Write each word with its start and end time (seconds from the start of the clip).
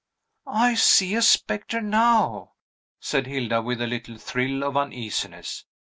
"I 0.47 0.73
see 0.73 1.13
a 1.13 1.21
spectre, 1.21 1.79
now!" 1.79 2.53
said 2.99 3.27
Hilda, 3.27 3.61
with 3.61 3.79
a 3.83 3.85
little 3.85 4.17
thrill 4.17 4.63
of 4.63 4.75
uneasiness. 4.75 5.65